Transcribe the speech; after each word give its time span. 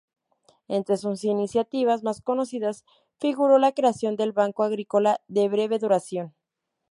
Entre 0.67 0.97
sus 0.97 1.23
iniciativas 1.23 2.01
más 2.01 2.21
conocidas 2.21 2.85
figuró 3.19 3.59
la 3.59 3.71
creación 3.73 4.15
del 4.15 4.31
Banco 4.31 4.63
Agrícola, 4.63 5.21
de 5.27 5.47
breve 5.47 5.77
duración. 5.77 6.33